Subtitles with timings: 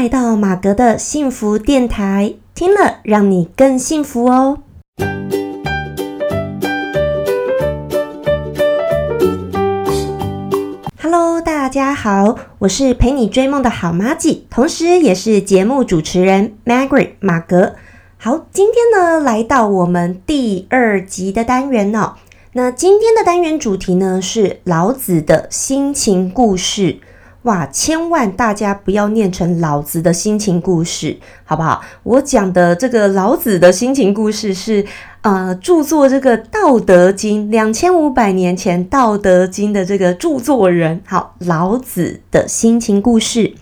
[0.00, 4.60] 来到马格的幸福电台，听了让你更幸福哦。
[11.02, 17.74] Hello，大家好，我是陪你追梦的好妈吉，同时也是节目主持人 Margaret 马格。
[18.16, 22.14] 好，今天呢来到我们第二集的单元哦。
[22.54, 27.00] 那今天的单元主题呢是老子的心情故事。
[27.44, 31.80] 哇，千万大家不要念成老子的心情故事，好不好？
[32.02, 34.84] 我讲的这个老子的心情故事是，
[35.22, 43.54] 呃，著作这个《道德经》两千五百年前《道德经》的这个著作人，好，老子的心情故事。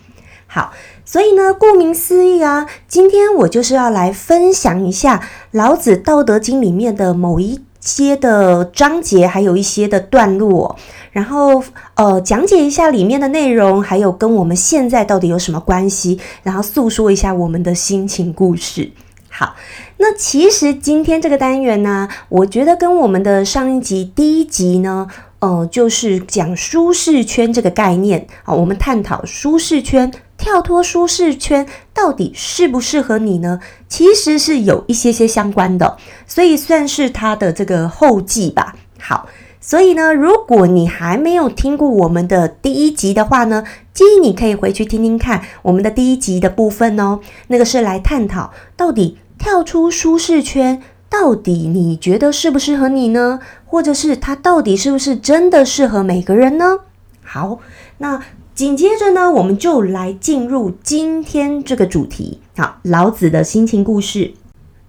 [0.49, 0.73] 好，
[1.05, 10.77] 所以呢，顾名思义啊，今天我就是要来分享一下老子《道德经》里面的某一些的章节，还有一些的段落。
[11.19, 11.65] 然后，
[11.97, 18.93] 呃，讲解一下里面的内容，还有跟我们现在到底有什么关系，然后诉说一下我们的心情故事。
[19.29, 19.57] 好，
[19.97, 25.09] 那其实今天这个单元呢，我觉得跟我们的上一集第一集呢，
[25.41, 33.59] 呃，就是讲舒适圈这个概念啊，我们探讨舒适圈，跳脱舒适圈到底适不适合你呢？
[33.89, 35.97] 其实是有一些些相关的，
[36.29, 38.77] 所以算是它的这个后记吧。
[39.01, 39.29] 好。
[39.61, 47.21] 所以呢，如果你还没有听过我们的第一集的话呢，建议你可以回去听听看我们的第一集的部分哦。
[47.49, 53.41] 那个是来探讨到底跳出舒适圈，到底你觉得适不适合你呢？
[53.67, 56.79] 或者是它到底是不是真的适合每个人呢？
[57.23, 57.59] 好，
[57.99, 58.23] 那
[58.55, 62.41] 紧接着呢，我们就来进入今天这个主题。
[62.57, 64.33] 好，老子的心情故事。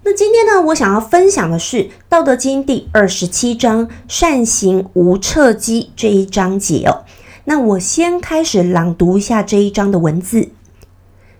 [0.02, 1.76] 那今天呢，我想要分享的是
[2.08, 7.04] 《道德经》第二十七章“善行无辙迹”这一章节哦。
[7.44, 10.48] 那我先开始朗读一下这一章的文字：“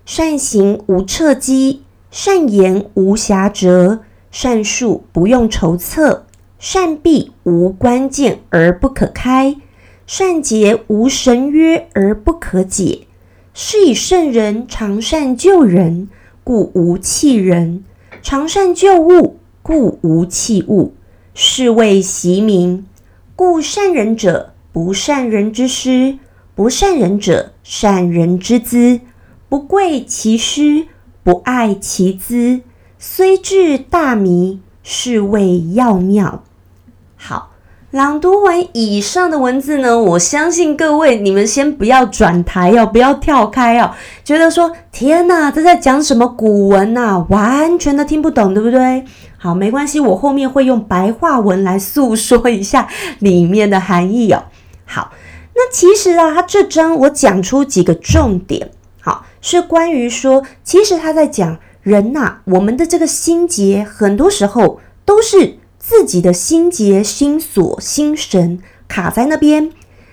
[0.05, 6.27] 善行无辙迹，善言无瑕谪，善术不用筹策，
[6.59, 9.55] 善闭无关键而不可开，
[10.05, 13.07] 善结无绳约而不可解。
[13.55, 16.07] 是以圣人常善救人，
[16.43, 17.83] 故无弃人。”
[18.21, 20.93] 常善救物，故无弃物。
[21.33, 22.85] 是谓袭明。
[23.35, 26.19] 故善人者，不善人之师；
[26.53, 28.99] 不善人者，善人之资。
[29.49, 30.87] 不贵其师，
[31.23, 32.61] 不爱其资，
[32.99, 36.43] 虽智大迷，是谓要妙。
[37.15, 37.50] 好。
[37.91, 43.91] 朗读完以上的文字呢，我相信各位你们先不要转台哦，不要跳开哦，
[44.23, 49.03] 觉得说天哪，这在讲什么古文呐，完全的听不懂，对不对？
[49.37, 52.87] 好，没关系，我后面会用白话文来诉说一下
[53.19, 54.45] 里面的含义哦。
[54.85, 55.11] 好，
[55.53, 65.57] 那其实啊，他这章我讲出几个重点，好，是关于说，其实他在讲人呐，我们的这个心结，很多时候都是。
[65.83, 69.71] 自己的心结、心锁、心神卡在那边，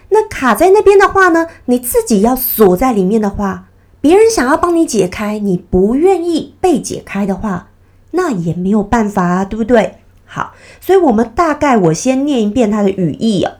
[0.08, 3.68] 那卡在那边的话呢，你自己要锁在里面的话，
[4.00, 7.68] 别人想要帮你解开，你不愿意被解开的话，
[8.12, 9.96] 那也没有办法啊，对不对？
[10.24, 13.58] 好，所以我们大概我先念一遍他的语义啊，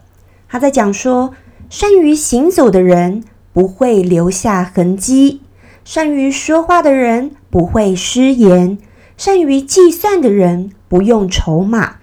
[0.49, 1.35] 他在讲说，
[1.69, 5.43] 善于行走的人不会留下痕迹，
[5.85, 8.79] 善于说话的人不会失言，
[9.19, 11.97] 善于计算的人不用筹码。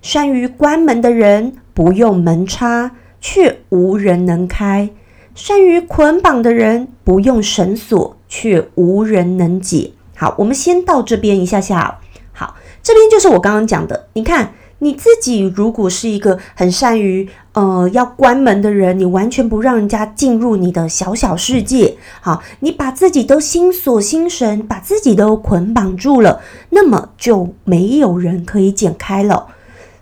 [0.00, 2.90] 善于关门的人不用门插，
[3.20, 4.88] 却无人能开；
[5.34, 9.92] 善于捆绑的人不用绳索，却无人能解。
[10.16, 12.00] 好，我们先到这边一下下。
[12.32, 14.08] 好，这边就是我刚刚讲的。
[14.14, 21.96] 你看，你自己如果是一个很善于呃要关门的人，你完全不让人家进入你的小小世界。
[22.20, 29.46] 好，你把自己都心锁心神，把自己都捆绑住了，那么就没有人可以解开了。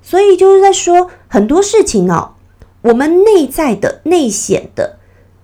[0.01, 2.31] 所以就是在说很多事情哦，
[2.81, 4.97] 我们内在的、内显的，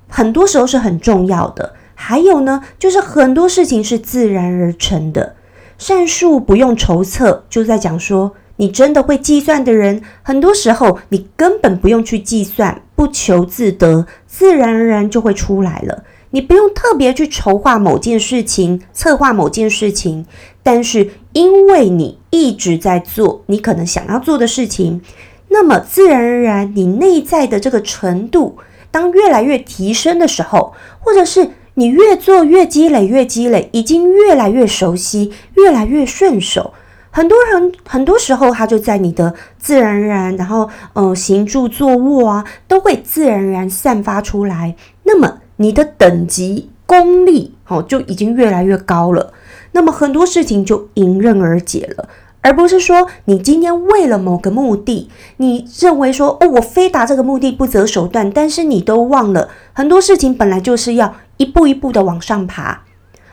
[0.08, 1.74] 很多时候是很重要的。
[1.94, 5.34] 还有呢，就是很多事情是自然而成的。
[5.76, 16.04] 善术不用筹策，就在讲说，你真的会计算的人，很多时候你根本不用去计算，不求自得，自然而然就会出来了。
[16.30, 20.26] 你不用特别去筹划某件事情，策划某件事情，
[20.62, 25.00] 但是因为你一直在做你可能想要做的事情，
[25.48, 28.58] 那么自然而然你内在的这个程度，
[28.90, 36.74] 当越来越提升的时候，或者是你越做越积累，越积累，已经越来越熟悉，越来越顺手，
[37.16, 45.38] 很多人很多时候他就在你的自然而然，然后呃行住坐卧啊，都会自然而然散发出来，那么。
[45.58, 49.32] 你的等级功力哦就已经越来越高了，
[49.72, 52.10] 那么很多事情就迎刃而解了。
[52.42, 55.08] 而不是说你今天为了某个目的，
[55.38, 62.82] 你认为说哦，我非达这个目的不择手段，但是你都忘了很多事情本来就是要一步一步的往上爬。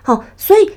[0.02, 0.72] 好，所以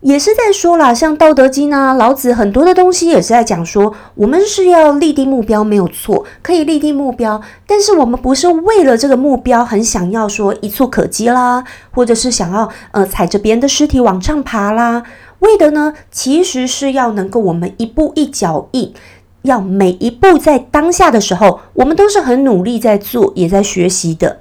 [0.00, 15.02] 也是在说啦，像《道德经》啊、老子很多的东西也是在讲说，我们是要立定目标没有错，可以立定目标，但是我们不是为了这个目标很想要说一蹴可及啦，或者是想要呃踩着别人的尸体往上爬啦。
[15.40, 18.94] 为的呢，其实是要能够我们一步一脚印，
[19.42, 24.38] 要每一步在当下的时候，我们都是很努力在做，也在学习的。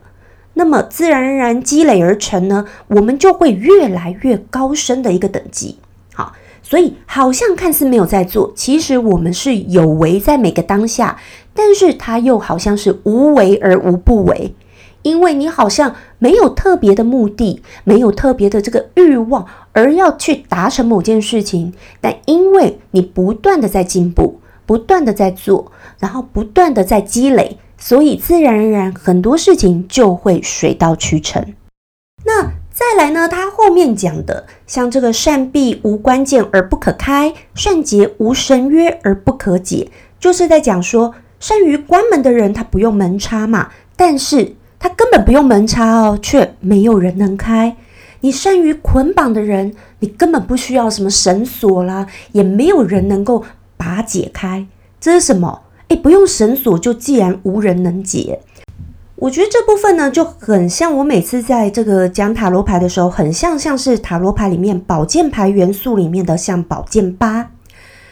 [0.57, 5.77] 那么自然而然积累而成呢，我们就会越来越高深的一个等级。
[6.15, 6.33] 好，
[6.63, 11.17] 所以好像看似没有在做，其实我们是有为在每个当下，
[11.53, 14.55] 但是它又好像是无为而无不为。
[15.03, 31.53] 因为你好像没有特别的目的，没有特别的这个欲望，而要去达成某件事情，但因为你不断的在进步，不断的在做，然后不断的在积累，所以自然而然很多事情就会水到渠成。
[32.25, 33.27] 那再来呢？
[33.27, 39.89] 他后面讲的，像这个善闭无关键而不可开，善结无绳约而不可解，
[40.19, 44.55] 就是在讲说，善于关门的人他不用门插嘛，但是。
[44.79, 47.75] 他根本不用门插哦，却没有人能开。
[48.21, 53.43] 你善于捆绑的人，你根本不需要什么绳索啦，也没有人能够
[53.75, 54.67] 把解开。
[54.99, 55.63] 这是什么？
[55.89, 58.39] 诶，不用绳索就既然无人能解。
[59.15, 67.49] 我觉得这部分呢，就很像我每次在这个讲塔罗牌的时候，很像像是塔罗牌里面宝剑牌元素里面的像宝剑八。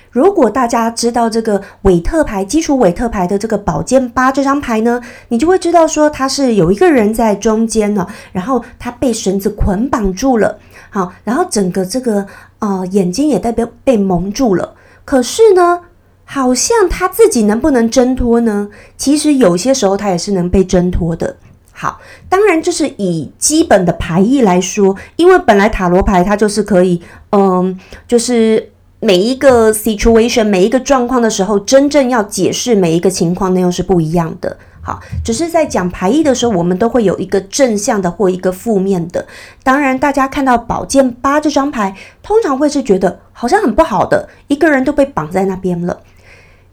[0.09, 10.57] 如果大家知道这个韦特牌基础韦特牌的这个宝剑八这张牌呢，你就会知道说它是有一个人在中间呢，然后他被绳子捆绑住了，
[10.89, 12.25] 好，然后整个这个
[12.59, 14.73] 呃眼睛也代表被蒙住了。
[15.03, 15.81] 可是呢，
[16.25, 18.67] 好像他自己能不能挣脱呢？
[18.97, 21.37] 其实有些时候他也是能被挣脱的。
[21.71, 27.01] 好，当然就是以基本的牌意来说，因为本来塔罗牌它就是可以，
[27.31, 28.71] 嗯，就是。
[29.01, 34.57] 每一个 situation，每一个状况的时候，真正要解释每一个情况，那又是不一样的。
[34.81, 39.23] 好，只是在讲牌意的时候，我们都会有一个正向的或一个负面的。
[39.61, 45.99] 当然，大家看到宝剑八这张牌，通常会是觉得好像很不好的，一个人都被绑在那边了。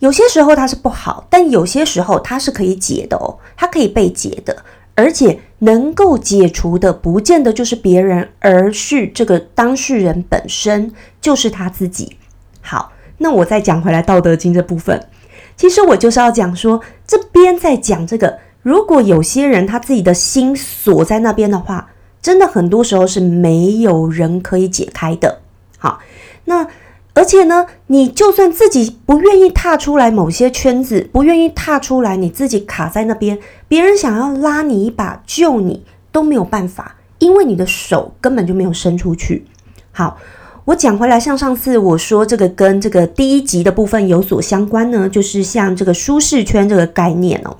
[0.02, 4.64] 有些时候它是不好，但有些时候它是可以解的哦，它可以被解的。
[4.96, 12.16] 而且能够解除的，不见得就是别人，而是这个当事人本身就是他自己。
[12.60, 15.08] 好，那我再讲回来《道德经》这部分，
[15.56, 21.90] 其实我就是要讲说，这边在讲这个，如果有些人他自己的心锁在那边的话，
[22.20, 25.40] 真的很多时候是没有人可以解开的。
[25.78, 26.00] 好，
[26.46, 26.66] 那。
[27.14, 33.38] 而且呢，你就算自己不愿意踏出来某些圈子，不愿意踏出来，你自己卡在那边，
[33.68, 39.44] 别人想要拉你一把救你都没有办法，因为你的手根本就没有伸出去。
[39.90, 40.16] 好，
[40.64, 47.58] 我讲回来，像上次我说这个跟这个第一集的部分有所相关呢，就是像这个舒适圈这个概念哦。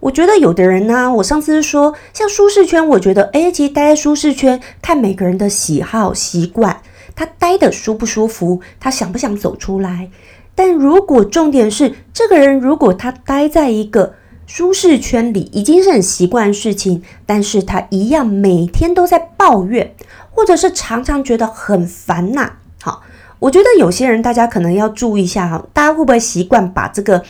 [0.00, 6.80] 我觉得有的人呢，我上次说像舒适圈，我觉得诶，其实待在舒适圈，看每个人的喜好习惯。
[7.20, 8.62] 他待的舒不舒服？
[8.80, 10.08] 他想不想走出来？
[10.54, 14.14] 但如果重点是这个人，如果他待在一个
[14.46, 19.94] 舒适圈里，已经是很习惯的事情，但是他一样每天都在抱怨，
[20.30, 22.52] 或者是常常觉得很烦呐。
[22.80, 23.02] 好，
[23.38, 27.22] 我觉得有些人大家可能要注意一下哈，大家会不会习惯把这个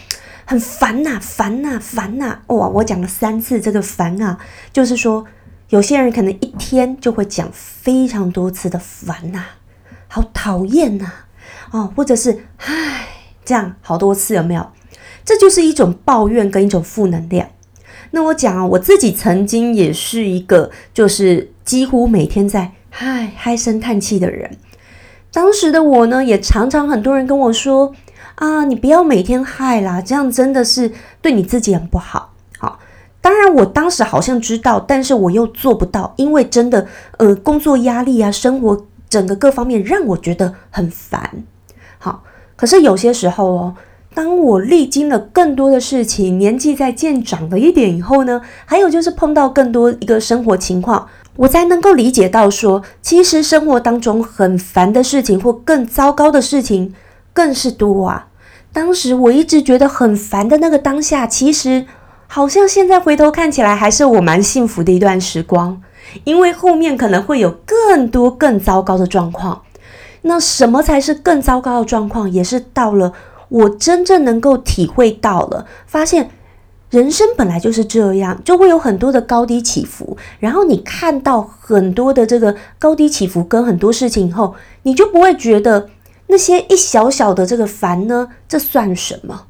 [0.45, 2.39] 很烦呐、烦呐、烦呐？
[2.47, 4.39] 哇，我讲了三次这个烦啊，
[4.73, 5.25] 就是说
[5.71, 9.45] 有些人可能一天就会讲非常多次的烦呐。
[10.13, 11.07] 好讨厌呐，
[11.71, 13.07] 哦，或者是唉，
[13.45, 14.67] 这样好多次有没有？
[15.25, 17.49] 这就是一种抱怨跟一种负能量。
[18.11, 24.59] 那我讲啊，我自己曾经也是一个，就是几乎每天在唉唉声叹气的人。
[25.33, 27.95] 当时的我呢，也常常很多人跟我说
[28.35, 30.91] 啊，你不要每天嗨啦，这样真的是
[31.23, 32.35] 对你自己很不好。
[32.59, 32.81] 好，
[33.21, 36.89] 当然我当时好像知道，但是我又做不到，因为真的
[37.19, 38.87] 呃，工作压力啊，生活。
[39.11, 41.43] 整个各方面让我觉得很烦，
[41.99, 42.23] 好，
[42.55, 43.75] 可是有些时候哦，
[44.15, 56.95] 当我历经了更多的事情，年纪在渐长了一点以后呢，还有就是碰到更多一个生活情况，我才能够理解到说，其实生活当中很烦的事情或更糟糕的事情
[57.33, 58.29] 更是多啊。
[58.73, 61.85] 当时我一直觉得很烦的那个当下，其实
[62.29, 65.83] 好像现在回头看起来还是我蛮幸福的一段时光。
[66.25, 69.63] 因为后面可能会有更多更糟糕的状况。
[70.23, 72.31] 那什么才是更糟糕的状况？
[72.31, 73.13] 也是到了
[73.49, 76.31] 我真正能够体会到了，发现
[76.91, 80.17] 人生本来就是这样，就会有很多的高低起伏。
[80.39, 85.89] 然后你看到很多的这个高低起伏跟很多事情以后，你就不会觉得
[86.27, 89.47] 那些一小小的这个烦呢，这算什么？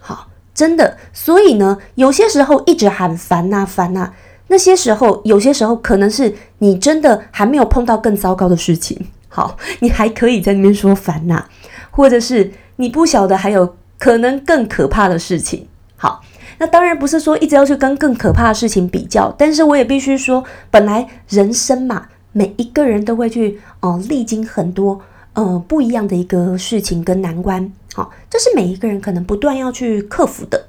[0.00, 0.96] 好，真的。
[1.12, 4.12] 所以呢，有些时候一直喊烦呐烦呐，
[4.48, 9.06] 那些时候有些时候可能是你真的还没有碰到更糟糕的事情。
[9.28, 11.44] 好， 你还可以在那边说烦呐，
[11.90, 15.66] 或者是你不晓得还有可能更可怕的事情。
[15.96, 16.22] 好，
[16.58, 25.00] 那当然不是说一直要去跟更可怕的事情比较，但是我也必须说，本来人生嘛，每一个人都会去哦历经很多
[25.34, 27.70] 呃不一样的一个事情跟难关。
[27.94, 30.66] 好，这是每一个人可能不断要去克服的。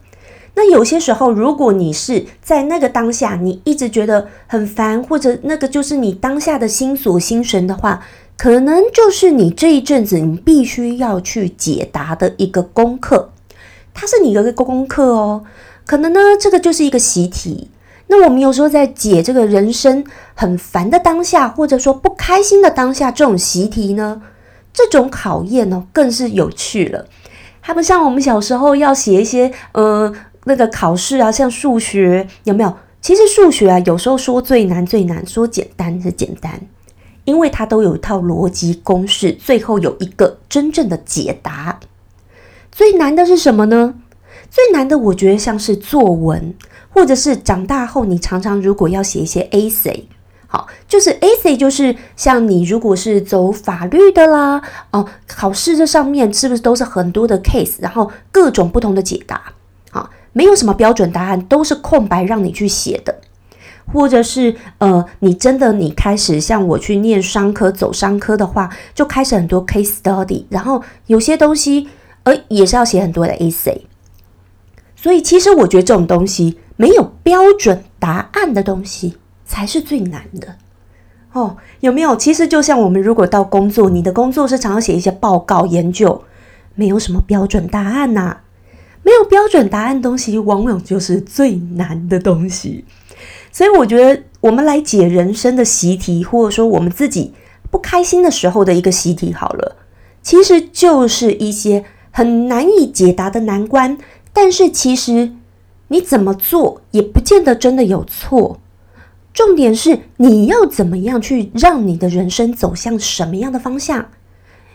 [0.58, 8.04] 那有些时候，如果你是在那个当下，你一直觉得很烦，或者那个就是你当下的心所心神的话。
[8.36, 13.32] 可能就是你这一阵子你必须要去解答的一个功课，
[13.94, 15.44] 它是你的一个功课哦。
[15.86, 17.70] 可能呢，这个就是一个习题。
[18.08, 24.22] 那我们有时候在解这个人生很烦的当下，或者说不开心的当下，这种习题呢，
[24.74, 27.06] 这种考验呢，更是有趣了。
[27.60, 30.14] 它不像我们小时候要写一些呃
[30.48, 32.74] 那个考试啊，像数学有没有？
[33.02, 36.60] 其实数学啊，有时候说最难最难，说简单是简单。
[37.26, 41.78] 因为它都有一套逻辑公式，最后有一个真正的解答。
[42.72, 43.96] 最难的是什么呢？
[44.50, 46.56] 最难的，我觉得像是作文，
[46.90, 50.04] 或者是长大后你常常如果要写一些 essay，
[50.48, 54.62] 好，就是 essay，就是像你如果是走法律的啦，
[54.92, 59.54] 哦，考试这上面是不是都是很多的 case，然后各种不同的解答，
[60.38, 63.16] 没有什么标准答案，都是空白让你去写的。
[63.92, 71.88] 或者是呃，你真的你开始像我去念商科走商科的话，就开始很多 case study，然后有些东西
[72.24, 73.80] 呃也是要写很多的 essay。
[74.96, 80.56] 所以其实我觉得这种东西没有标准答案的东西才是最难的
[81.32, 81.58] 哦。
[81.80, 82.16] 有没有？
[82.16, 86.24] 其实就像我们如果到工作，你的工作是常常写一些报告研究，
[86.76, 88.38] 没有什么标准答案呐。
[89.08, 92.84] 没有标准答案东西，往往就是最难的东西。
[93.54, 97.34] 所以我觉得，我们来解人生的习题，或者说我们自己
[97.72, 99.78] 不开心的时候的一个习题，好了，
[100.22, 103.98] 其实就是一些很难以解答的难关。
[104.34, 105.32] 但是其实
[105.88, 108.60] 你怎么做，也不见得真的有错。
[109.34, 114.08] 重点是你要怎么样去让你的人生走向什么样的方向，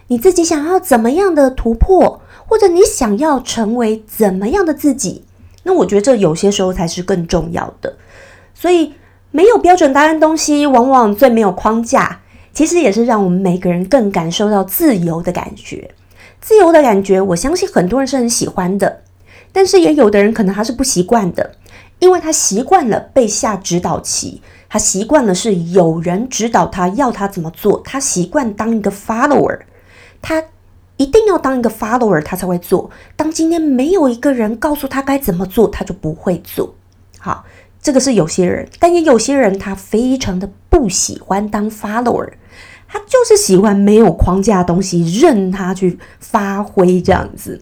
[0.07, 2.22] 你自己想要怎么样的突破，
[2.53, 5.25] 或者你想要成为怎么样的自己，
[5.63, 7.97] 那我觉得这有些时候才是更重要的。
[8.55, 8.93] 所以
[9.31, 12.21] 没有标准答案东西，往往最没有框架。
[12.53, 15.93] 其实也是让我们每个人更感受到自由的感觉。
[16.43, 19.01] 自由的感觉，我相信很多人是很喜欢的。
[19.51, 21.53] 但是也有的人可能他是不习惯的，
[22.01, 29.61] 因为他习惯了被下指导棋，他习惯了是有人指导他要他怎么做，他习惯当一个 follower，
[30.21, 30.45] 他
[30.97, 32.91] 一定要当一个 follower，他才会做。
[33.17, 36.75] 当今天没有一个人告诉他该怎么做，他就不会做
[37.19, 37.45] 好。
[37.81, 42.29] 这个是有些人，但也有些人他非常的不喜欢当 follower，
[42.87, 47.61] 他就是喜欢没有框架的东西，任他去发挥这样子。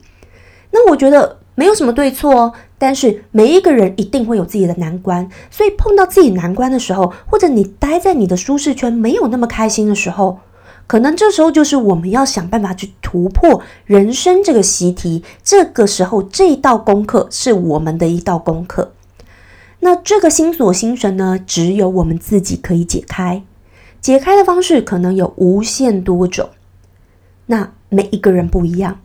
[0.72, 10.40] 那我觉得没有什么对错哦，但是每一个人一定会有自己的难关，所以碰到自己难关的时候，或者你待在你的舒适圈没有那么开心的时候，
[10.90, 15.23] 可能这时候就是我们要想办法去突破人生这个习题。
[15.40, 18.90] 这个时候，这道功课是我们的一道功课。
[19.78, 23.44] 那这个心锁心神呢，只有我们自己可以解开。
[24.00, 26.49] 解开的方式可能有无限多种，
[27.47, 28.99] 那每一个人不一样。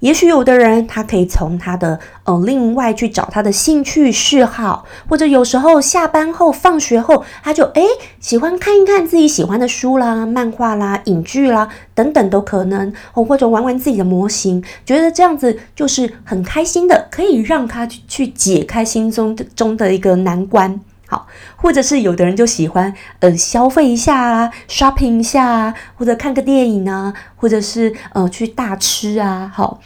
[0.00, 7.82] 也许有的人他可以从他的呃另外去找他的兴趣嗜好，或者有时候下班后、放学后，他就诶
[8.20, 20.80] 喜欢看一看自己喜欢的书啦、漫画啦、影剧啦等等都可能，或者玩玩自己的模型，觉得这样子就是很开心的，可以让他去去解开心中中的一个难关。
[21.06, 29.80] 好，或者是有的人就喜欢呃消费一下啊，shopping 一下啊，或者看个电影啊，或者是呃去大吃啊，好。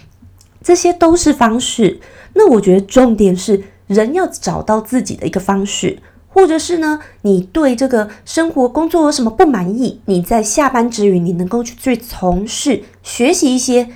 [0.61, 1.99] 这些都是方式，
[2.35, 10.03] 那我觉得重点是人要找到自己的一个方式，或者是呢，你对这个生活工作有什么不满意？
[10.07, 13.89] 你在下班之余，你能够去去从事学习一些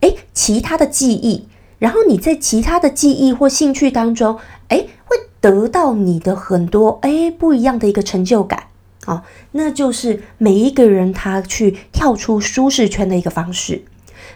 [0.00, 1.46] 诶其他的记忆，
[1.78, 8.64] 然后你在其他的记忆或兴趣当中，诶会得到你的很多诶不一样的一个成就感。
[9.06, 13.84] 哦，那就是每一个人他去跳出舒适圈的一个方式。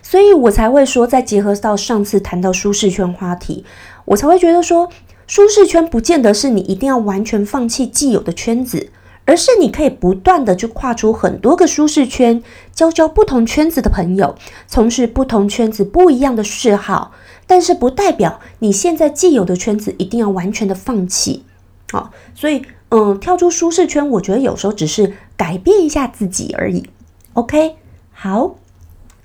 [0.03, 3.65] 所以我才会说，再结合到上次谈到舒适圈话题，
[4.05, 4.89] 我才会觉得说，
[5.27, 8.91] 舒适圈不见得是你一定要完全放弃既有的圈子，
[9.25, 12.43] 而是你可以不断的去跨出很多个舒适圈，
[12.73, 17.13] 交交不同圈子的朋友，从事不同圈子不一样的嗜好。
[17.51, 21.43] 但是不代表你现在既有的圈子一定要完全的放弃。
[21.91, 26.89] 好，所以嗯，跳出舒适圈，我觉得有时候只是改变一下自己而已。
[27.33, 27.75] OK，
[28.13, 28.55] 好。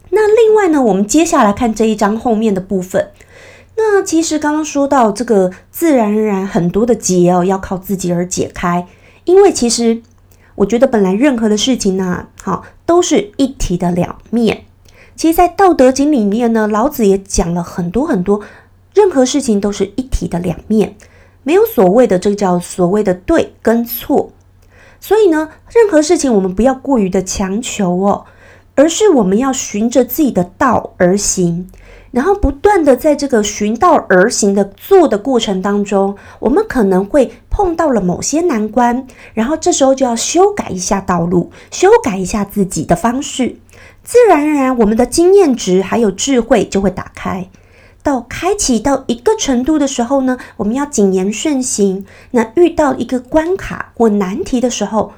[0.10, 3.12] 那另外呢，我们接下来看这一章后面的部分。
[3.78, 8.88] 那其实刚刚说到这个自然而然很多的结哦，要靠自己而解开。
[9.26, 10.02] 因为其实
[10.56, 14.65] 我觉得本来任何的事情呢，好都是一体的两面。
[15.16, 18.42] 其实，在《道德经》里面呢，老子也讲了很多很多，
[18.94, 20.96] 任何事情都是一体的两面，
[21.44, 24.32] 没有所谓的这个叫所谓的对跟错。
[25.00, 28.26] 所以呢，任何事情我们不要过于的强求哦。
[28.78, 31.70] 而是我们要循着自己的道而行，
[32.12, 43.56] 然后不断的在这个循道而行的做的过程当中，我们可能会碰到了某些难关，然后这时候就要修改一下道路，修改一下自己的方式，
[44.06, 47.50] 自然而然我们的经验值还有智慧就会打开。
[48.02, 52.06] 到开启到一个程度的时候呢，我们要谨言慎行。
[52.32, 55.12] 那遇到一个关卡或难题的时候，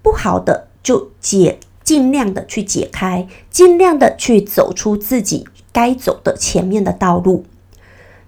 [0.00, 1.58] 不好的就解。
[1.82, 7.44] 尽量的去解开，尽量的去走出自己该走的前面的道路。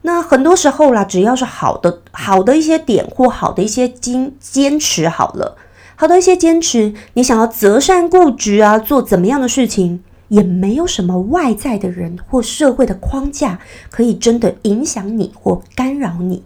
[0.00, 5.56] 那很多时候啦，只要是好的、好的一些点或好的一些坚坚持，好了，
[6.02, 16.42] 好的一些坚持，你想要择善固执啊，做怎么样的事情，也没有什么外在的人或社会的框架可以真的影响你或干扰你。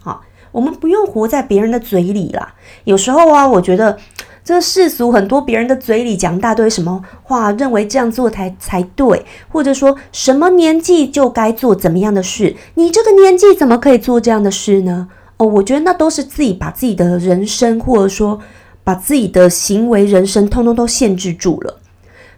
[0.00, 0.20] 好，
[0.52, 2.52] 我们不用活在别人的嘴里啦。
[2.84, 3.96] 有时候啊，我觉得。
[4.42, 15.08] 这个世俗很多别人的嘴里讲大堆什么话，认为这样做才才对，或者说什么年纪就该做怎么样的事，你这个年纪怎么可以做这样的事呢？
[15.36, 18.40] 哦，我觉得那都是自己把自己的人生，或者说
[18.90, 21.76] 把自己的行为、人生通通都限制住了。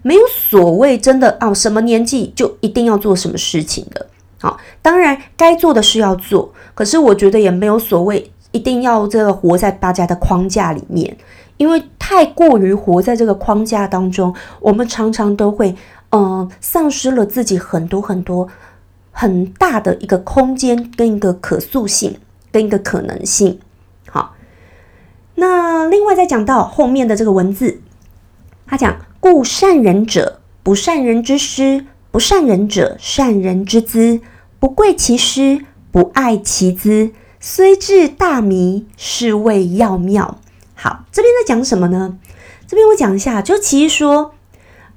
[0.02, 4.06] 没有所谓真的哦，什么年纪就一定要做什么事情的。
[4.38, 11.16] 好，当然该做的事要做，可是我觉得也没有所谓一定要这个活在大家的框架里面。
[11.56, 15.74] 因为太过于活在这个框架当中，我们常常都会，
[16.10, 18.46] 嗯，丧失了自己很多很多
[19.10, 22.14] 很大的一个空间跟一个可塑性
[22.50, 23.58] 跟一个可能性。
[25.42, 27.80] 那另外再讲到后面的这个文字，
[28.64, 34.20] 他讲：故善人者不善人之师，不善人者善人之资，
[34.60, 40.38] 不贵其师，不爱其资，虽智大迷，是谓要妙。
[40.76, 42.18] 好，这边在讲什么呢？
[42.68, 44.34] 这边我讲一下，就其实说，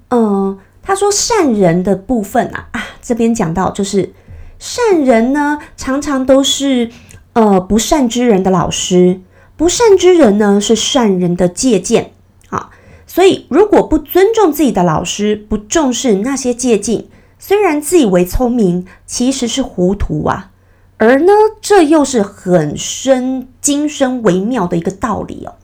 [0.09, 4.13] 嗯，他说善人的部分啊啊，这边讲到就是
[4.59, 6.91] 善人呢，常常都是
[7.33, 9.21] 呃不善之人的老师，
[9.57, 12.11] 不善之人呢是善人的借鉴
[12.49, 12.69] 啊。
[13.07, 17.05] 所以如果不尊重自己的老师，不重视那些借鉴，
[17.39, 20.51] 虽然自以为聪明，其实是糊涂啊。
[20.97, 25.55] 而呢，这又是很深、精深、微妙的一个道理哦。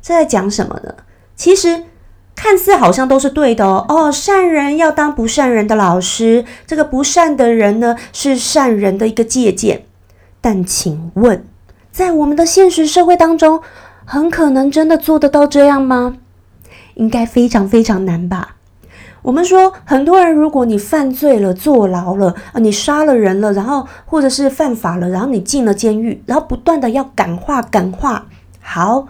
[0.00, 0.94] 这在讲什么呢？
[1.36, 1.84] 其实
[2.34, 3.86] 看似好像都是对的哦。
[3.88, 9.84] 哦，善人要当不善人的老师，这个不善的人呢是善人的一个借鉴。
[10.40, 11.46] 但请问，
[11.92, 13.60] 在我们的现实社会当中，
[14.06, 16.16] 很可能真的做得到这样吗？
[16.94, 18.56] 应该非常非常难吧。
[19.20, 28.26] 我们说，很多人，如果你犯罪了、坐牢了啊，你杀了人了，然后或者是犯法了，然后你进了监狱，然后不断的要感化、感化，
[28.60, 29.08] 好。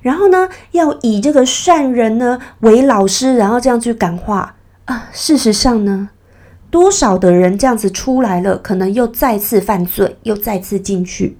[0.00, 5.10] 然后呢，要以这个善人呢为老师，然后这样去感化啊。
[5.12, 6.08] 事实上呢，
[6.70, 11.36] 多少的人这样子出来了，可能又再次犯罪，又再次进去。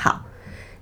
[0.00, 0.22] 好，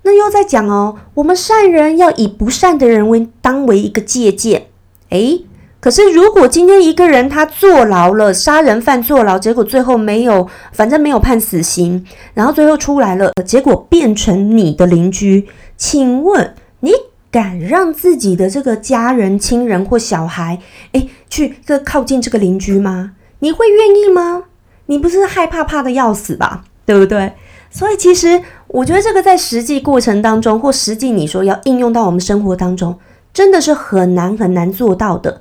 [0.03, 4.67] 那又在讲哦，我们善人要以不善的人为当为一个借鉴。
[5.09, 5.47] 诶，
[5.81, 15.49] 可是如果今天一个人他坐牢了，杀人犯坐牢，结果最后没有，反正没有判死刑，然后最后出来了，结果变成你的邻居，
[15.79, 16.55] 请问？
[16.81, 16.93] 你
[17.31, 20.61] 敢让自己的这个家人、亲人或小孩，
[20.93, 23.13] 诶，去这靠近这个邻居吗？
[23.39, 24.45] 你会愿意吗？
[24.87, 26.65] 你不是害怕怕的要死吧？
[26.85, 27.33] 对不对？
[27.71, 32.99] 所以其实我觉得这个在实际过程当中，或实际你说要应用到我们生活当中，
[33.33, 35.41] 真的是很难很难做到的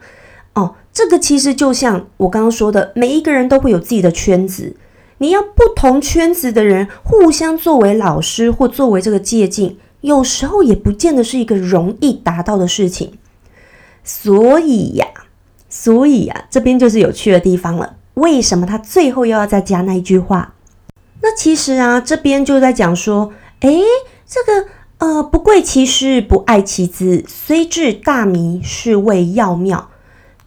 [0.54, 0.76] 哦。
[0.94, 4.76] 这个其实就像我刚刚说的，每一个人都会有自己的圈子，
[5.18, 9.76] 你要不同圈子的人互相作为老师或作为这个借鉴。
[10.02, 13.18] 有时候也不见得是一个容易达到的事情。
[14.04, 15.08] 所以呀，
[15.68, 17.96] 所以呀，这边就是有趣的地方了。
[18.14, 20.55] 为什么他最后又要再加那一句话？
[21.26, 23.82] 那其实啊，这边就在讲说，诶，
[24.28, 24.68] 这个
[25.00, 29.90] 呃，不贵其师，不爱其资，虽智大迷，是谓要妙。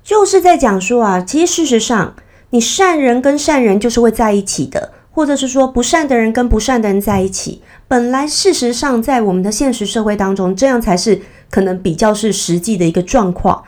[0.05, 2.15] 就是在讲说啊，其实事实上，
[2.51, 7.61] 你善人跟善人就是会在一起的，或者是说不善的人跟不善的人在一起。
[7.89, 13.65] 本来事实上，在我们的现实社会当中，这样才是可能比较是实际的一个状况。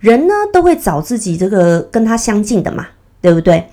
[0.00, 2.88] 人呢，都会找自己这个跟他相近的嘛，
[3.22, 3.68] 对不对？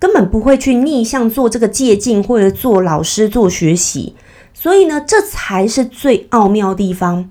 [0.00, 4.16] 根本不会去逆向做这个借镜，或者做老师做学习。
[4.52, 7.30] 所以呢，这才是最奥妙的地方。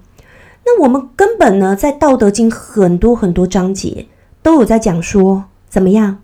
[0.66, 4.06] 那我们根本呢，在《道德经》很多很多章节。
[4.42, 6.20] 都有在讲说怎么样，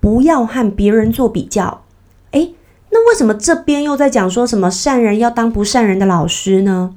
[0.00, 1.84] 不要和别人做比较。
[2.32, 2.52] 诶，
[2.90, 6.96] 那为什么这边又在讲说什么善人要当不善人的老师呢？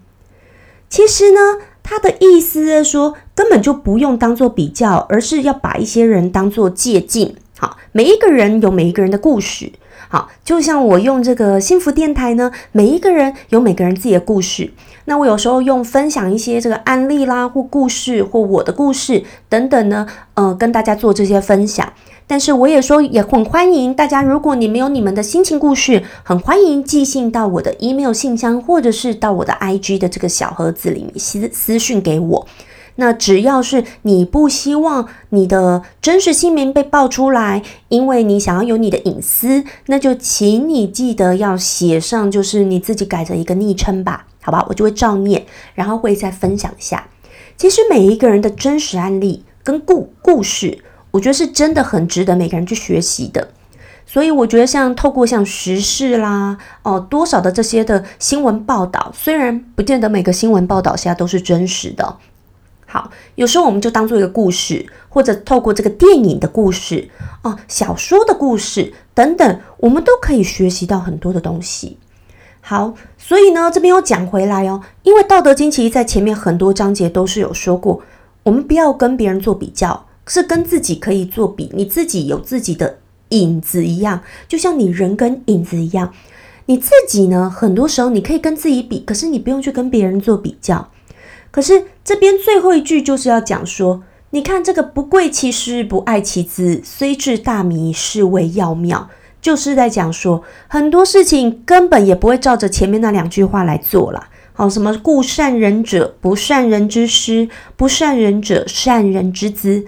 [0.89, 1.39] 其实呢，
[1.83, 7.35] 他的意思说，根本就不用当做比较，而是要把一些人当做借鉴。
[7.57, 9.71] 好，每一个人有每一个人的故事。
[10.09, 14.71] 好，就像我用这个幸福电台呢，每一个人有每个人自己的故事。
[15.05, 21.91] 那我有时候用分享一些这个案例啦，或故事，或我的故事等等呢，呃，跟大家做这些分享。
[22.25, 32.47] 但是我也说，也很欢迎大家，如果你们有你们的心情故事，很欢迎寄信到我的 email 信箱，或者是到我的 IG 的这个小盒子里面私私讯给我。
[32.95, 44.65] 那只要是你不希望你的真实姓名被爆出来，因为你想要有你的隐私，那就请你记得要写上，就是你自己改的一个昵称吧，好吧？
[44.69, 47.07] 我就会照念，然后会再分享一下。
[47.57, 50.79] 其实每一个人的真实案例跟故故事，
[51.11, 53.49] 我觉得是真的很值得每个人去学习的。
[54.05, 62.17] 所以我觉得像透过像时事啦，哦，多少的这些的新闻报道，虽然不见得每个新闻报道下都是真实的。
[62.93, 67.09] 好，有时候我们就当做一个故事，或者透过这个电影的故事
[67.41, 71.97] 哦，小说的故事等等，我们都可以学习到很多的东西。
[72.61, 78.03] 好，所以呢，这边又讲回来哦，因为《道德经》其实在前面很多章节都是有说过，
[78.43, 86.13] 我们不要跟别人做比较，是跟自己可以做比，你自己有自己的影子一样，就像你人跟影子一样，
[86.67, 90.91] 你自己呢，很多时候你可以跟自己比，可是你不用去跟别人做比较。
[91.53, 99.07] 可是这边最后一句就是要讲说，你看这个不贵其师，不爱其资，虽智大迷，是谓要妙。
[99.39, 104.29] 就是在讲说，很多事情根本也不会照着前面那两句话来做了。
[104.53, 109.85] 好，什么故善人者不善人之师，不善人者善人之资，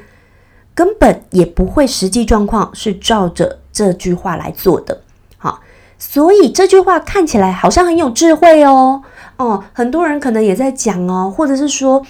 [0.75, 5.01] 根本也不会实际状况是照着这句话来做的。
[5.37, 5.61] 好，
[5.97, 9.01] 所以这句话看起来好像很有智慧哦。
[9.37, 12.01] 哦，很多人可能也在讲哦，或者是说，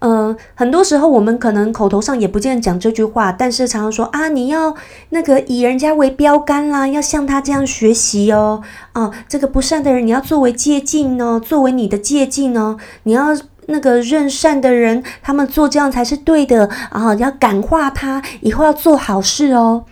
[0.00, 4.74] 呃，很多时候我们可能口头上也不见得讲这句话，但是常常说啊，你要
[5.10, 13.28] 那个以人家为标杆啦，要像他这样学习哦，啊，这个不善的人你要作为借鉴哦，作为你的借鉴哦，你要
[13.66, 19.84] 那个认善的人，他们做这样才是对的啊，你要感化他，以后要做好事哦，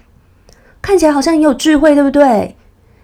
[0.83, 2.57] 看起来好像很有智慧，对不对？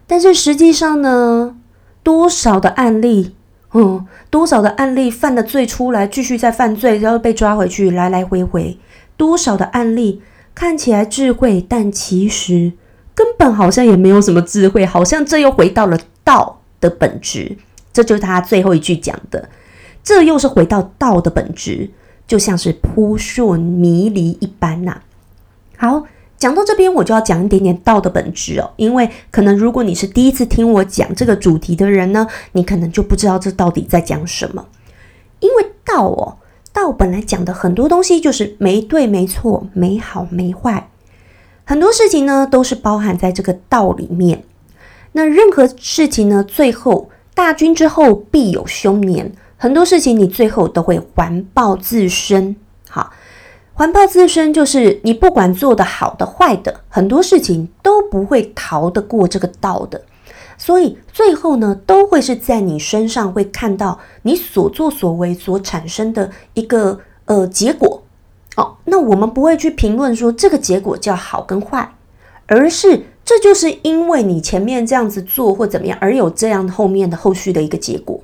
[0.07, 1.57] 但是实际上呢，
[2.03, 3.35] 多少的案例？
[3.81, 8.77] 嗯，多少的案例犯了罪出来，继续再犯罪，然后被抓回去，来来回回，
[9.17, 10.21] 多少的案例
[10.53, 12.73] 看起来智慧，但其实
[13.15, 17.57] 根本好像也没有什么智慧，好像这又回到了道的本质。
[17.93, 19.49] 这就是他最后一句讲的，
[20.03, 21.89] 这又是回到道的本质，
[22.27, 25.03] 就像是扑朔迷离一般呐。
[25.77, 26.03] 好。
[26.39, 34.67] 讲到这边，我就要讲一点点道的本质哦，因为可能如果你是第一次听我讲这个主题的人呢，你可能就不知道这到底在讲什么。
[35.41, 36.37] 因为道哦，
[36.73, 40.89] 道本来讲的很多东西就是没对没错，没好没坏，
[41.65, 44.45] 很多事情呢都是包含在这个道里面。
[45.13, 52.55] 那任何事情呢，最后大军之后必有凶年，很多事情你最后都会环抱自身。
[52.89, 53.13] 好。
[53.79, 60.03] 环抱自身，就是你不管做的好的坏的，很多事情都不会逃得过这个道的，
[60.57, 68.03] 所以最后呢，都会是在你身上会看到你所作所为所产生的一个呃结果。
[68.57, 71.95] 哦，那我们不会去评论说这个结果叫好跟坏，
[72.47, 78.21] 而是这就是因为你前面这样子做或怎么样，而有这样后面的后续的一个结果。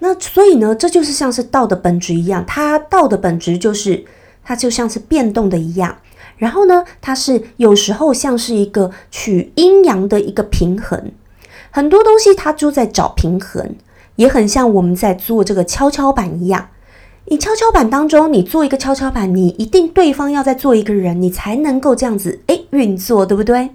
[0.00, 4.04] 那所以呢，这就是像是道的本质一样，它道的本质就是
[4.44, 5.98] 它就像是变动的一样。
[6.36, 11.12] 然后呢，它是有时候像是一个取阴阳的一个平衡，
[11.70, 13.76] 很多东西它就在找平衡。
[14.16, 16.70] 也很像我们在做这个跷跷板一样。
[17.26, 23.70] 你跷跷板当中，你做一个跷跷板，你一定对方要再做一个人，你才能够这样子诶运作，对不对？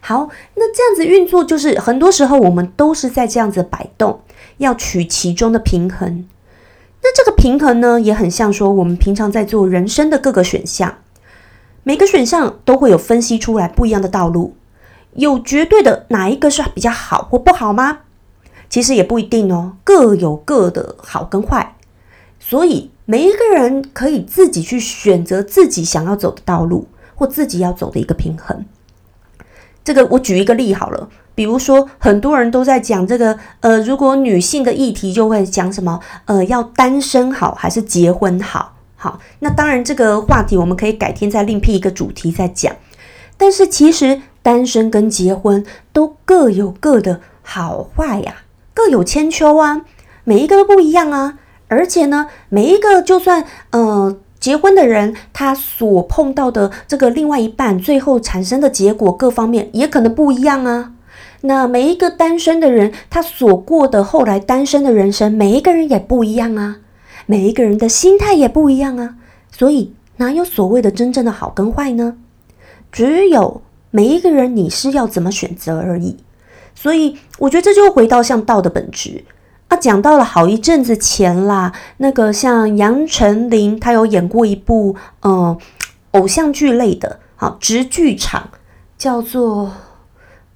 [0.00, 4.20] 好，那这样子运作，就是很多时候我们都是在这样子摆动，
[4.58, 6.26] 要取其中的平衡。
[7.02, 10.98] 那这个平衡呢，也很像说我们平常在做人生的各个选项，
[11.82, 14.54] 每个选项都会有分析出来不一样的道路，
[15.14, 18.00] 有绝对的哪一个是比较好或不好吗？
[18.68, 21.76] 其实也不一定哦，各有各的好跟坏。
[22.40, 28.64] 所以每一个人可以自己去选择自己想要走的道路，或自己要走的一个平衡。
[29.88, 38.74] 这个我举一个例好了，比如说很多人都在讲这个，呃，如果女性的议题就会讲什么，呃，要单身好还是结婚好？
[38.96, 42.76] 好，那当然这个话题我们可以改天再另辟一个主题再讲。
[43.38, 48.42] 但是其实单身跟结婚都各有各的好坏呀，
[48.74, 49.80] 各有千秋啊，
[50.24, 51.38] 每一个都不一样啊。
[51.68, 54.18] 而且呢，每一个就算呃。
[54.40, 60.92] 结婚的人，他所碰到的这个另外一半，最后产生的结果各方面也可能不一样啊。
[61.40, 66.78] 那每一个单身的人，他所过的后来单身的人生，每一个人也不一样啊。
[67.26, 69.16] 每一个人的心态也不一样啊。
[69.50, 72.16] 所以哪有所谓的真正的好跟坏呢？
[72.90, 76.16] 只有每一个人你是要怎么选择而已。
[76.74, 79.24] 所以我觉得这就回到像道的本质。
[79.68, 85.56] 啊，讲到了好一阵子前啦，那个像杨丞琳，她有演过一部呃
[86.12, 88.48] 偶像剧类的，好直剧场，
[88.96, 89.72] 叫做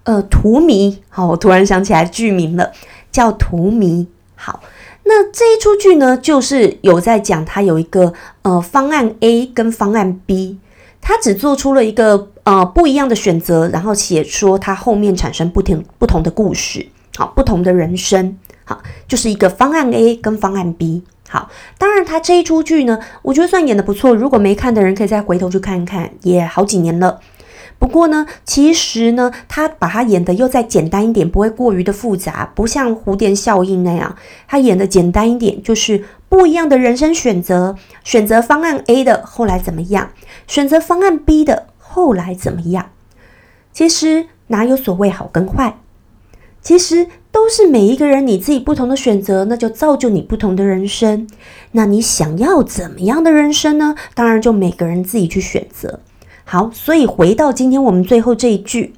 [0.04, 0.92] 呃《荼蘼》。
[1.10, 2.72] 好，我突然想起来剧名了，
[3.10, 4.04] 叫《荼蘼》。
[4.34, 4.60] 好，
[5.04, 10.58] 那这一出剧呢，就是有在讲他有一个呃方案 A 跟方案 B，
[11.02, 18.38] 他只做出了一个呃不一样的选择，然后写说他后面产生不同不同的故事，好不同的人生。
[18.64, 21.02] 好，就是一个方案 A 跟方案 B。
[21.28, 24.14] 好，当然他这一出剧呢，我觉得算演的不错。
[24.14, 27.20] 如果没看的人，可以再回头去看一看，也好几年了。
[27.78, 34.14] 不过呢，其实呢，他把他演的又再简单一点，不会过于的复杂，不像蝴蝶效应那样，
[34.46, 40.10] 他演的简单一点，就是不一样的人生选择，选择方案 A 的后来怎么样，
[40.46, 42.90] 选择方案 B 的后来怎么样。
[43.72, 45.78] 其实哪有所谓好跟坏？
[46.62, 51.26] 其实都是每一个人你自己不同的选择，那就造就你不同的人生。
[51.72, 53.96] 那你想要怎么样的人生呢？
[54.14, 55.98] 当然就每个人自己去选择。
[56.44, 58.94] 好，所以回到今天我们最后这一句，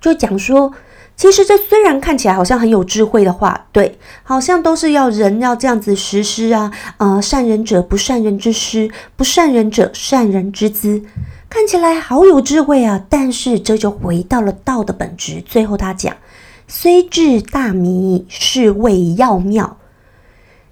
[0.00, 0.72] 就讲说，
[1.16, 11.02] 其实这虽然看起来好像很有智慧的话，对，好像都是要人要这样子实施啊，呃，善人者不善人之师，不善人者善人之资，
[11.48, 13.04] 看起来好有智慧啊。
[13.08, 16.14] 但是这就回到了道的本质，最后他讲。
[16.68, 19.76] 虽智大迷，是谓要妙。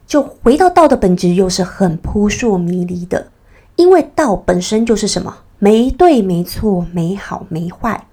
[0.06, 3.28] 就回到道的本质，又是很扑朔迷离的。
[3.76, 5.38] 因为道本身就是什么？
[5.58, 8.06] 没对没错，没好没坏。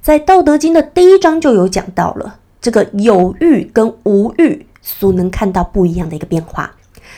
[0.00, 6.74] 在《道德经》的第一章就有讲到了，这个有欲跟无欲所能看到不一样的一个变化。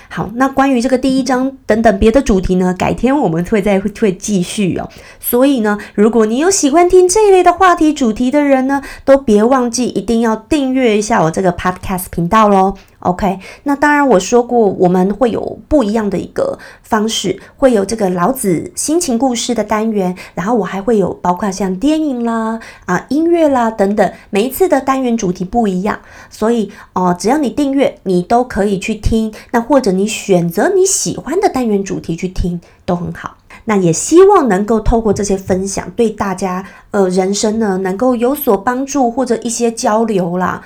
[0.08, 4.88] 好，那关于这个第一章等等别的主题呢，改天我们会再会继续哦。
[5.18, 12.74] 所以呢，如果你有喜欢听这一类的话题主题的人呢，都别忘记一定要订阅一下我这个 podcast 频道喽。
[13.04, 25.98] OK，那当然我说过我们会有不一样的一个方式，会有这个老子心情故事的单元，然后我还会有包括像电影啦、啊音乐啦等等，每一次的单元主题不一样，
[26.30, 29.30] 所以哦，只要你订阅，你都可以去听。
[29.50, 33.36] 那或者你选择你喜欢的单元主题去听，都很好。
[33.66, 40.62] 那也希望能够透过这些分享，对大家呃人生呢能够有所帮助或者一些交流啦。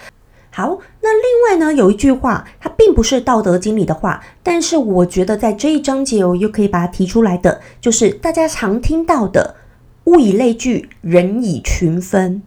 [0.59, 9.55] 好，那另外呢，有一句话，它并不是《道德经》里的话，但是我觉得在这一章节，我又可以把它提出来的，就是大家常听到的
[10.07, 12.43] “物以类聚，人以群分”，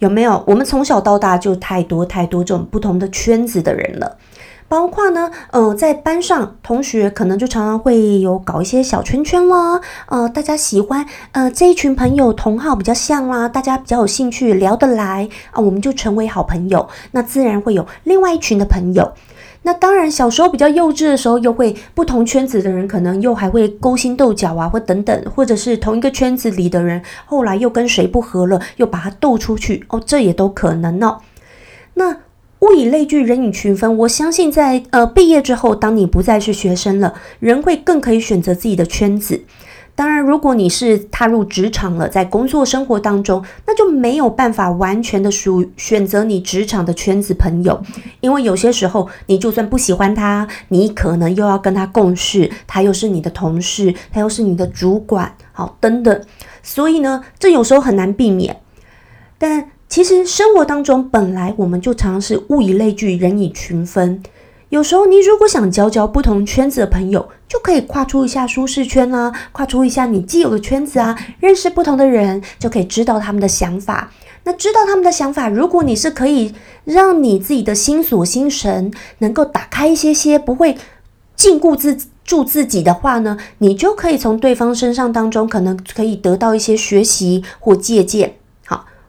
[0.00, 0.44] 有没有？
[0.48, 4.18] 我们从小到大就太多太多这种不同的圈子的人了。
[4.68, 16.88] 包括呢，呃，在班上同学可能就常常会有搞一些小圈圈啦，呃，大家喜欢呃这一群朋友同好比较像啦，大家比较有兴趣聊得来啊，我们就成为好朋友。
[17.12, 19.12] 那自然会有另外一群的朋友。
[19.62, 31.18] 那当然小时候比较幼稚的时候，又会不同圈子的人可能又还会勾心斗角啊，或等等，或者是同一个圈子里的人后来又跟谁不和了，又把他斗出去哦，这也都可能哦。
[31.94, 32.16] 那。
[32.60, 33.96] 物以类聚，人以群分。
[33.98, 39.44] 我相信，在呃毕业之后，当你不再是学生了，人会更可以选择自己的圈子。
[39.94, 47.82] 当然，如果你是踏入职场了，在工作生活当中，那就没有办法完全的属选择你职场的圈子朋友，
[48.20, 56.22] 因为有些时候你就算不喜欢他，你可能又要跟他共事，他又是你的同事，他又是你的主管，好等等，
[56.62, 58.60] 所以呢，这有时候很难避免。
[59.38, 64.22] 但其实生活当中本来我们就常常是物以类聚，人以群分。
[64.68, 74.12] 有时候，你如果想交交不同圈子的朋友，就可以跨出一下舒适圈啦，跨出一下你既有的圈子啊，认识不同的人，就可以知道他们的想法。
[74.42, 76.52] 那知道他们的想法，如果你是可以
[76.84, 80.76] 让你自己的心锁心神能够打开一些些，不会
[81.36, 88.34] 禁锢自住自己的话呢，你就可以从对方身上当中，可能可以得到一些学习或借鉴。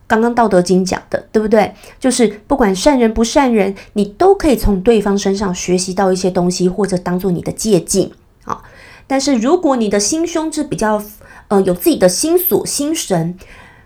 [0.08, 1.74] 刚刚《道德经》讲的，对不对？
[2.00, 8.10] 就是不管善人不善人，你都可以从对方身上学习到一些东西，或者当做你的借鉴
[8.46, 8.64] 啊。
[9.06, 11.04] 但是如果你的心胸是比较
[11.50, 13.38] 呃有自己的心锁心神，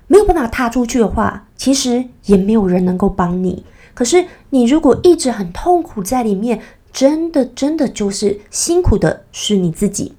[0.08, 3.66] 没有办法踏出去的话，其实也没有人能够帮你。
[3.94, 6.62] 可是你如果一直很痛苦在里面，
[6.94, 10.14] 真的真的就是辛苦的是你自己。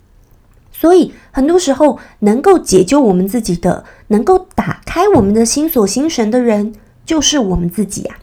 [0.83, 6.75] 所以很多时候，能够解救我们自己的，能够打开我们的心锁心神的人，
[7.07, 8.17] 就是我们自己啊。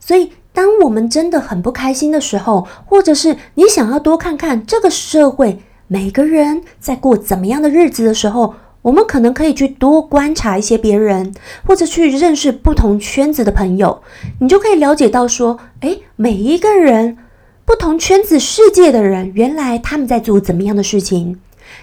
[0.00, 11.32] 所以，当我们真的很不开心的时候，或者是你想要多看看这个社会每个人在过怎么样的日子的时候，我们可能可以去多观察一些别人，
[11.64, 14.02] 或者去认识不同圈子的朋友，
[14.40, 17.16] 你就可以了解到说，诶，每一个人
[17.64, 21.38] 不同圈子世界的人，原来他们在做怎么样的事情。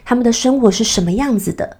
[0.06, 1.78] 他们的生活是什么样子的？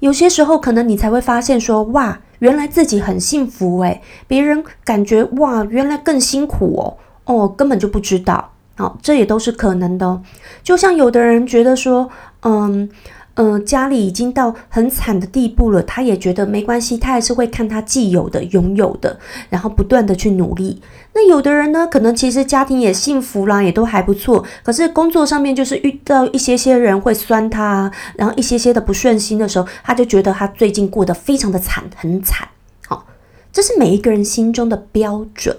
[0.00, 10.20] 有些时候，可能你才会发现说：“哇，原来自己很幸福诶，别人感觉哇，原来更辛苦哦，哦，根本就不知道。”好，这也都是可能的。
[10.62, 12.10] 就像有的人觉得说
[12.42, 12.88] ：“嗯。”
[13.36, 19.18] 嗯，家里已经到很惨的地步了，他也觉得没关系，他还是会看他既有的、拥有的，
[19.50, 20.80] 然后不断的去努力。
[21.14, 32.48] 那有的人呢，可能其实家庭也幸福啦，也都还不错，可是工作上面就是遇到一些些人会酸他，然后一些些的不顺心的时候，他就觉得他最近过得非常的惨，很惨。
[32.86, 33.06] 好，
[33.52, 35.56] 这是每一个人心中的标准，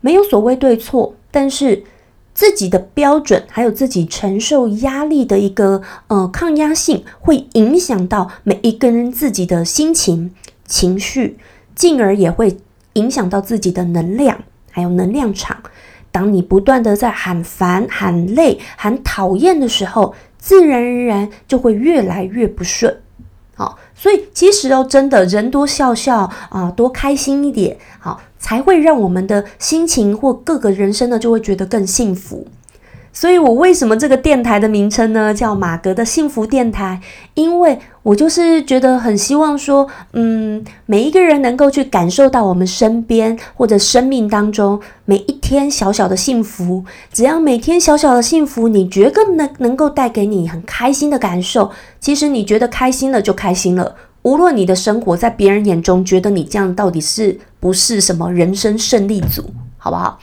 [0.00, 1.84] 没有所谓对错，但是。
[2.36, 10.34] 自己的标准，还有自己承受压力的一个呃抗压性，会影响到每一个人自己的心情、
[10.66, 11.38] 情绪，
[11.76, 12.58] 进而也会
[12.94, 15.56] 影响到自己的能量，还有能量场。
[16.10, 23.00] 当你不断的在喊烦、喊累、喊讨厌的时候，自然而然就会越来越不顺。
[23.56, 28.20] 好，所以其实哦，真的人多笑笑啊，多开心一点，好。
[28.36, 32.46] 才会让我们的心情或各个人生呢，就会觉得更幸福。
[33.16, 37.00] 所以，我为什么这个电台的名称呢叫马格的幸福电台？
[37.34, 46.84] 因为我就是觉得很希望说，嗯，每一个人能够去感受到我们身边或者生命当中每一天小小的幸福。
[47.12, 53.94] 只要每天小小的幸福，你觉得能能够带给你很开心的感受，其实你觉得开心了就开心了。
[54.22, 59.44] 无论你的生活在别人眼中觉得你这样到底是不是什么人生胜利组，
[59.78, 60.18] 好不好？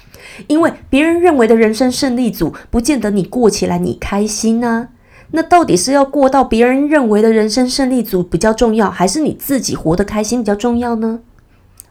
[0.47, 4.89] 因为别人认为的人生胜利组，不见得你过起来你开心呢。
[5.32, 11.19] 那到底是要过到别人认为的人生胜利组比较重要，还是你自己活得开心比较重要呢？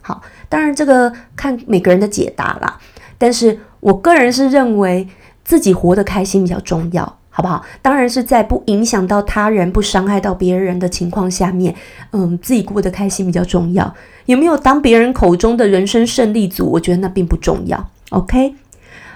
[0.02, 2.78] 好，当然这个看每个人的解答啦。
[3.16, 5.08] 但是我个人是认为
[5.44, 7.16] 自己活得开心比较重要。
[7.32, 7.64] 好不好？
[7.80, 11.74] 当然是在不影响到他人、不伤害到别人的情况下面，
[12.10, 13.94] 嗯，自己过得开心比较重要。
[14.26, 16.66] 有没有当别人口中的人生胜利组？
[16.72, 17.88] 我觉得那并不重要。
[18.10, 18.54] OK，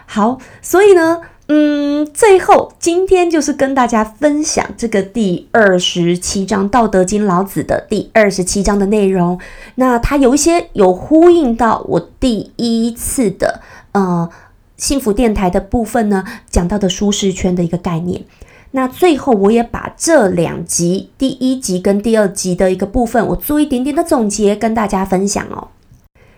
[0.06, 9.38] 好，所以呢，嗯，最后今天就是跟大家分享这个第二十七章《道德经》老子的第二十七章的内容。
[9.76, 13.60] 那它有一些有呼应到我第一次的，
[13.92, 14.28] 呃。
[14.76, 18.24] 幸福电台的部分呢，讲到的舒适圈的一个概念。
[18.72, 25.68] 那最后我也把这两集，第一集跟第二集的一个部分，我做一点点的总结，跟大家分享哦。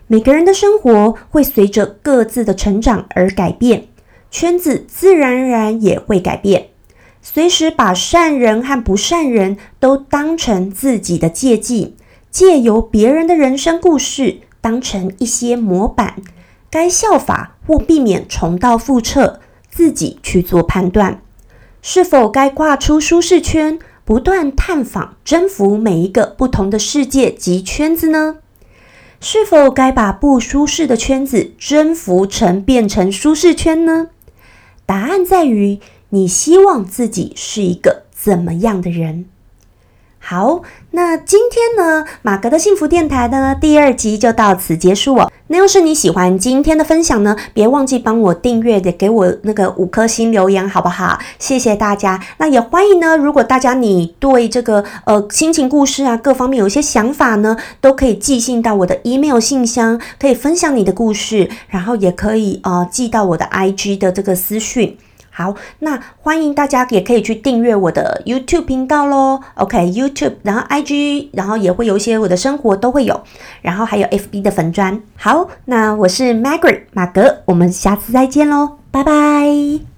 [0.09, 3.89] 每个人的生活会随着各自的成长而改变，
[4.31, 6.69] 圈子自然而然也会改变。
[7.21, 11.91] 随时把善人和不善人都当成自己的借鉴，
[12.31, 16.15] 借由别人的人生故事当成一些模板。
[16.69, 21.21] 该效法或避免重蹈覆辙，自己去做判断。
[21.81, 28.37] 是否该跨出舒适圈，不断探访、征服每一个不同的世界及圈子呢？
[29.19, 34.07] 是否该把不舒适的圈子征服成变成舒适圈呢？
[34.85, 39.25] 答案在于你希望自己是一个怎么样的人？
[40.29, 40.61] 好，
[40.91, 45.31] 那今天呢，马格的幸福电台呢第二集就到此结束哦。
[45.47, 51.17] 那要是你喜欢今天的分享呢，别忘记帮我订阅也，给我那个五颗星留言，好不好？
[51.39, 52.21] 谢谢大家。
[52.39, 64.97] 那也欢迎呢，如果大家你对这个呃心情故事啊各方面有一些想法呢，都可以寄信到我的 email 信箱，可以分享你的故事，然后也可以呃寄到我的 IG 的这个私讯。
[65.37, 69.39] 好，那欢迎大家也可以去订阅我的 YouTube 频道喽。
[69.53, 73.21] OK，YouTube，然后 IG，然后也会有一些我的生活都会有，
[73.61, 74.99] 然后还有 FB 的粉砖。
[75.15, 79.96] 好，那我是 Margaret 马格，我们下次再见喽，拜拜。